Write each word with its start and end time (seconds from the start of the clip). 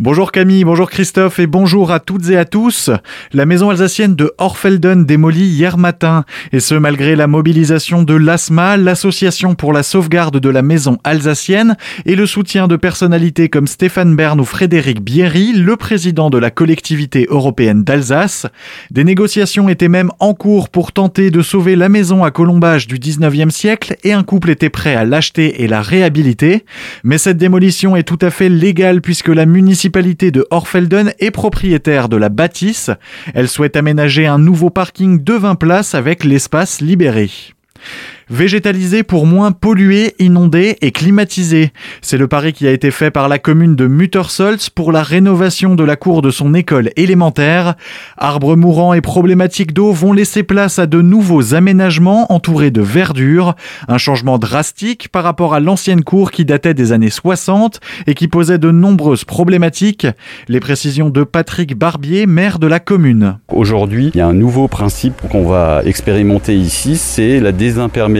Bonjour 0.00 0.30
Camille, 0.30 0.62
bonjour 0.62 0.88
Christophe 0.88 1.40
et 1.40 1.48
bonjour 1.48 1.90
à 1.90 1.98
toutes 1.98 2.30
et 2.30 2.36
à 2.36 2.44
tous. 2.44 2.88
La 3.32 3.46
maison 3.46 3.70
alsacienne 3.70 4.14
de 4.14 4.32
Orfelden 4.38 5.04
démolie 5.04 5.48
hier 5.48 5.76
matin 5.76 6.24
et 6.52 6.60
ce 6.60 6.76
malgré 6.76 7.16
la 7.16 7.26
mobilisation 7.26 8.04
de 8.04 8.14
l'ASMA, 8.14 8.76
l'association 8.76 9.56
pour 9.56 9.72
la 9.72 9.82
sauvegarde 9.82 10.38
de 10.38 10.48
la 10.48 10.62
maison 10.62 10.98
alsacienne 11.02 11.76
et 12.06 12.14
le 12.14 12.26
soutien 12.26 12.68
de 12.68 12.76
personnalités 12.76 13.48
comme 13.48 13.66
Stéphane 13.66 14.14
Bern 14.14 14.40
ou 14.40 14.44
Frédéric 14.44 15.02
Bierry, 15.02 15.52
le 15.52 15.74
président 15.76 16.30
de 16.30 16.38
la 16.38 16.52
collectivité 16.52 17.26
européenne 17.28 17.82
d'Alsace. 17.82 18.46
Des 18.92 19.02
négociations 19.02 19.68
étaient 19.68 19.88
même 19.88 20.12
en 20.20 20.32
cours 20.32 20.68
pour 20.68 20.92
tenter 20.92 21.32
de 21.32 21.42
sauver 21.42 21.74
la 21.74 21.88
maison 21.88 22.22
à 22.22 22.30
Colombage 22.30 22.86
du 22.86 23.00
19e 23.00 23.50
siècle 23.50 23.96
et 24.04 24.12
un 24.12 24.22
couple 24.22 24.50
était 24.50 24.70
prêt 24.70 24.94
à 24.94 25.04
l'acheter 25.04 25.64
et 25.64 25.66
la 25.66 25.82
réhabiliter. 25.82 26.64
Mais 27.02 27.18
cette 27.18 27.36
démolition 27.36 27.96
est 27.96 28.04
tout 28.04 28.18
à 28.22 28.30
fait 28.30 28.48
légale 28.48 29.00
puisque 29.00 29.26
la 29.26 29.44
municipalité 29.44 29.87
municipalité 29.88 30.30
de 30.30 30.46
Orfelden 30.50 31.14
est 31.18 31.30
propriétaire 31.30 32.10
de 32.10 32.18
la 32.18 32.28
bâtisse. 32.28 32.90
Elle 33.32 33.48
souhaite 33.48 33.74
aménager 33.74 34.26
un 34.26 34.38
nouveau 34.38 34.68
parking 34.68 35.24
de 35.24 35.32
20 35.32 35.54
places 35.54 35.94
avec 35.94 36.24
l'espace 36.24 36.82
libéré. 36.82 37.30
Végétaliser 38.30 39.04
pour 39.04 39.24
moins 39.24 39.52
polluer, 39.52 40.14
inonder 40.18 40.76
et 40.82 40.90
climatiser. 40.90 41.72
C'est 42.02 42.18
le 42.18 42.28
pari 42.28 42.52
qui 42.52 42.66
a 42.66 42.72
été 42.72 42.90
fait 42.90 43.10
par 43.10 43.26
la 43.26 43.38
commune 43.38 43.74
de 43.74 43.86
Muttersolz 43.86 44.68
pour 44.68 44.92
la 44.92 45.02
rénovation 45.02 45.74
de 45.74 45.82
la 45.82 45.96
cour 45.96 46.20
de 46.20 46.30
son 46.30 46.52
école 46.52 46.90
élémentaire. 46.96 47.74
Arbres 48.18 48.54
mourants 48.54 48.92
et 48.92 49.00
problématiques 49.00 49.72
d'eau 49.72 49.92
vont 49.92 50.12
laisser 50.12 50.42
place 50.42 50.78
à 50.78 50.84
de 50.84 51.00
nouveaux 51.00 51.54
aménagements 51.54 52.30
entourés 52.30 52.70
de 52.70 52.82
verdure. 52.82 53.54
Un 53.88 53.96
changement 53.96 54.38
drastique 54.38 55.08
par 55.08 55.24
rapport 55.24 55.54
à 55.54 55.60
l'ancienne 55.60 56.04
cour 56.04 56.30
qui 56.30 56.44
datait 56.44 56.74
des 56.74 56.92
années 56.92 57.08
60 57.08 57.80
et 58.06 58.12
qui 58.12 58.28
posait 58.28 58.58
de 58.58 58.70
nombreuses 58.70 59.24
problématiques. 59.24 60.06
Les 60.48 60.60
précisions 60.60 61.08
de 61.08 61.24
Patrick 61.24 61.78
Barbier, 61.78 62.26
maire 62.26 62.58
de 62.58 62.66
la 62.66 62.78
commune. 62.78 63.38
Aujourd'hui, 63.48 64.10
il 64.14 64.18
y 64.18 64.20
a 64.20 64.26
un 64.26 64.34
nouveau 64.34 64.68
principe 64.68 65.14
qu'on 65.30 65.48
va 65.48 65.80
expérimenter 65.86 66.54
ici, 66.54 66.96
c'est 66.96 67.40
la 67.40 67.52
désimperméabilité 67.52 68.17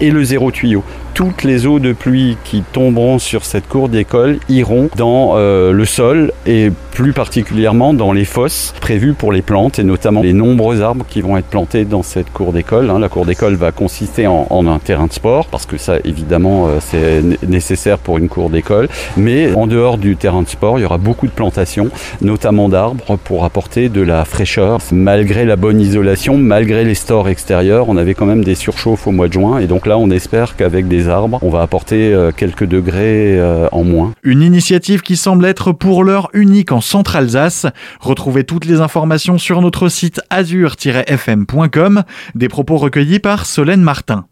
et 0.00 0.10
le 0.10 0.24
zéro 0.24 0.50
tuyau. 0.50 0.82
Toutes 1.14 1.42
les 1.42 1.66
eaux 1.66 1.78
de 1.78 1.92
pluie 1.92 2.36
qui 2.44 2.62
tomberont 2.72 3.18
sur 3.18 3.44
cette 3.44 3.68
cour 3.68 3.88
d'école 3.88 4.38
iront 4.48 4.88
dans 4.96 5.34
euh, 5.36 5.72
le 5.72 5.84
sol 5.84 6.32
et 6.46 6.70
plus 6.92 7.12
particulièrement 7.12 7.94
dans 7.94 8.12
les 8.12 8.24
fosses 8.24 8.74
prévues 8.80 9.14
pour 9.14 9.32
les 9.32 9.42
plantes 9.42 9.78
et 9.78 9.84
notamment 9.84 10.22
les 10.22 10.34
nombreux 10.34 10.82
arbres 10.82 11.06
qui 11.08 11.22
vont 11.22 11.36
être 11.38 11.46
plantés 11.46 11.84
dans 11.84 12.02
cette 12.02 12.30
cour 12.32 12.52
d'école. 12.52 12.90
Hein. 12.90 12.98
La 12.98 13.08
cour 13.08 13.24
d'école 13.24 13.54
va 13.54 13.72
consister 13.72 14.26
en, 14.26 14.46
un 14.66 14.78
terrain 14.78 15.06
de 15.06 15.12
sport 15.12 15.46
parce 15.46 15.66
que 15.66 15.78
ça 15.78 15.96
évidemment 16.04 16.68
euh, 16.68 16.78
c'est 16.80 17.22
nécessaire 17.46 17.98
pour 17.98 18.18
une 18.18 18.28
cour 18.28 18.50
d'école. 18.50 18.88
Mais 19.16 19.52
en 19.54 19.66
dehors 19.66 19.96
du 19.96 20.16
terrain 20.16 20.42
de 20.42 20.48
sport, 20.48 20.78
il 20.78 20.82
y 20.82 20.84
aura 20.84 20.98
beaucoup 20.98 21.26
de 21.26 21.32
plantations, 21.32 21.88
notamment 22.20 22.68
d'arbres 22.68 23.16
pour 23.16 23.44
apporter 23.44 23.88
de 23.88 24.02
la 24.02 24.24
fraîcheur. 24.24 24.80
Malgré 24.92 25.44
la 25.44 25.56
bonne 25.56 25.80
isolation, 25.80 26.36
malgré 26.36 26.84
les 26.84 26.94
stores 26.94 27.28
extérieurs, 27.28 27.88
on 27.88 27.96
avait 27.96 28.14
quand 28.14 28.26
même 28.26 28.44
des 28.44 28.54
surchauffes 28.54 29.06
au 29.06 29.12
mois 29.12 29.28
de 29.28 29.32
juin. 29.32 29.58
Et 29.58 29.66
donc 29.66 29.86
là, 29.86 29.96
on 29.96 30.10
espère 30.10 30.56
qu'avec 30.56 30.88
des 30.88 31.08
arbres, 31.08 31.38
on 31.40 31.48
va 31.48 31.62
apporter 31.62 32.12
euh, 32.12 32.32
quelques 32.36 32.66
degrés 32.66 33.38
euh, 33.38 33.68
en 33.72 33.82
moins. 33.82 34.12
Une 34.22 34.42
initiative 34.42 35.00
qui 35.00 35.16
semble 35.16 35.46
être 35.46 35.72
pour 35.72 36.04
l'heure 36.04 36.28
unique 36.34 36.72
en 36.72 36.81
Centre-Alsace. 36.82 37.66
Retrouvez 38.00 38.44
toutes 38.44 38.66
les 38.66 38.80
informations 38.80 39.38
sur 39.38 39.62
notre 39.62 39.88
site 39.88 40.20
azur-fm.com. 40.30 42.02
Des 42.34 42.48
propos 42.48 42.76
recueillis 42.76 43.20
par 43.20 43.46
Solène 43.46 43.82
Martin. 43.82 44.26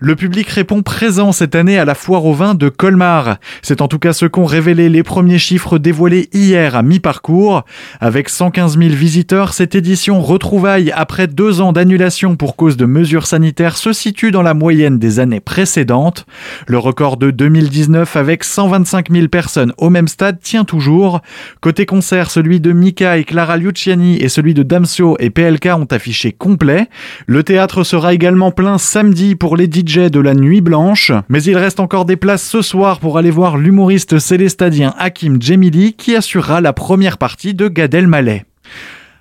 Le 0.00 0.14
public 0.14 0.48
répond 0.48 0.82
présent 0.82 1.32
cette 1.32 1.56
année 1.56 1.76
à 1.76 1.84
la 1.84 1.96
foire 1.96 2.24
au 2.24 2.32
vin 2.32 2.54
de 2.54 2.68
Colmar. 2.68 3.38
C'est 3.62 3.80
en 3.80 3.88
tout 3.88 3.98
cas 3.98 4.12
ce 4.12 4.26
qu'ont 4.26 4.44
révélé 4.44 4.88
les 4.88 5.02
premiers 5.02 5.40
chiffres 5.40 5.76
dévoilés 5.76 6.28
hier 6.32 6.76
à 6.76 6.84
mi-parcours. 6.84 7.64
Avec 7.98 8.28
115 8.28 8.78
000 8.78 8.90
visiteurs, 8.90 9.52
cette 9.54 9.74
édition 9.74 10.20
retrouvaille 10.20 10.92
après 10.94 11.26
deux 11.26 11.60
ans 11.60 11.72
d'annulation 11.72 12.36
pour 12.36 12.54
cause 12.54 12.76
de 12.76 12.86
mesures 12.86 13.26
sanitaires 13.26 13.76
se 13.76 13.92
situe 13.92 14.30
dans 14.30 14.42
la 14.42 14.54
moyenne 14.54 15.00
des 15.00 15.18
années 15.18 15.40
précédentes. 15.40 16.26
Le 16.68 16.78
record 16.78 17.16
de 17.16 17.32
2019 17.32 18.14
avec 18.14 18.44
125 18.44 19.10
000 19.10 19.26
personnes 19.26 19.72
au 19.78 19.90
même 19.90 20.06
stade 20.06 20.38
tient 20.40 20.64
toujours. 20.64 21.22
Côté 21.60 21.86
concert, 21.86 22.30
celui 22.30 22.60
de 22.60 22.70
Mika 22.70 23.18
et 23.18 23.24
Clara 23.24 23.56
Luciani 23.56 24.18
et 24.18 24.28
celui 24.28 24.54
de 24.54 24.62
Damso 24.62 25.16
et 25.18 25.30
PLK 25.30 25.66
ont 25.74 25.88
affiché 25.90 26.30
complet. 26.30 26.86
Le 27.26 27.42
théâtre 27.42 27.82
sera 27.82 28.14
également 28.14 28.52
plein 28.52 28.78
samedi 28.78 29.34
pour 29.34 29.56
les 29.56 29.66
de 29.96 30.20
la 30.20 30.34
Nuit 30.34 30.60
Blanche, 30.60 31.12
mais 31.30 31.42
il 31.42 31.56
reste 31.56 31.80
encore 31.80 32.04
des 32.04 32.16
places 32.16 32.46
ce 32.46 32.60
soir 32.60 33.00
pour 33.00 33.16
aller 33.16 33.30
voir 33.30 33.56
l'humoriste 33.56 34.18
célestadien 34.18 34.94
Hakim 34.98 35.40
Djemili 35.40 35.94
qui 35.94 36.14
assurera 36.14 36.60
la 36.60 36.74
première 36.74 37.16
partie 37.16 37.54
de 37.54 37.68
Gad 37.68 37.94
Elmaleh. 37.94 38.44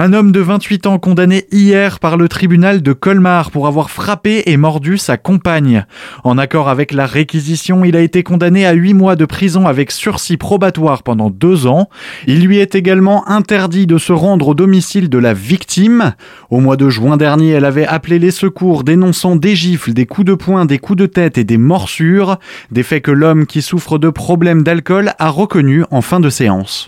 Un 0.00 0.12
homme 0.12 0.30
de 0.30 0.38
28 0.38 0.86
ans 0.86 1.00
condamné 1.00 1.46
hier 1.50 1.98
par 1.98 2.16
le 2.16 2.28
tribunal 2.28 2.82
de 2.82 2.92
Colmar 2.92 3.50
pour 3.50 3.66
avoir 3.66 3.90
frappé 3.90 4.44
et 4.46 4.56
mordu 4.56 4.96
sa 4.96 5.16
compagne. 5.16 5.86
En 6.22 6.38
accord 6.38 6.68
avec 6.68 6.92
la 6.92 7.04
réquisition, 7.04 7.84
il 7.84 7.96
a 7.96 8.00
été 8.00 8.22
condamné 8.22 8.64
à 8.64 8.74
8 8.74 8.94
mois 8.94 9.16
de 9.16 9.24
prison 9.24 9.66
avec 9.66 9.90
sursis 9.90 10.36
probatoire 10.36 11.02
pendant 11.02 11.30
2 11.30 11.66
ans. 11.66 11.88
Il 12.28 12.46
lui 12.46 12.58
est 12.58 12.76
également 12.76 13.28
interdit 13.28 13.88
de 13.88 13.98
se 13.98 14.12
rendre 14.12 14.46
au 14.46 14.54
domicile 14.54 15.08
de 15.08 15.18
la 15.18 15.34
victime. 15.34 16.12
Au 16.48 16.60
mois 16.60 16.76
de 16.76 16.88
juin 16.88 17.16
dernier, 17.16 17.50
elle 17.50 17.64
avait 17.64 17.84
appelé 17.84 18.20
les 18.20 18.30
secours 18.30 18.84
dénonçant 18.84 19.34
des 19.34 19.56
gifles, 19.56 19.94
des 19.94 20.06
coups 20.06 20.28
de 20.28 20.34
poing, 20.34 20.64
des 20.64 20.78
coups 20.78 21.00
de 21.00 21.06
tête 21.06 21.38
et 21.38 21.44
des 21.44 21.58
morsures, 21.58 22.38
des 22.70 22.84
faits 22.84 23.02
que 23.02 23.10
l'homme 23.10 23.46
qui 23.46 23.62
souffre 23.62 23.98
de 23.98 24.10
problèmes 24.10 24.62
d'alcool 24.62 25.10
a 25.18 25.28
reconnus 25.28 25.86
en 25.90 26.02
fin 26.02 26.20
de 26.20 26.30
séance. 26.30 26.86